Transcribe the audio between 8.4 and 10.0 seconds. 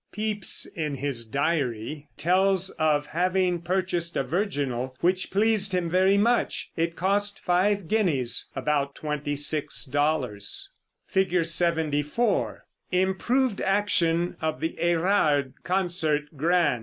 about $26.